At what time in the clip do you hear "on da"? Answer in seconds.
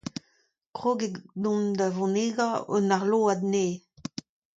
1.51-1.85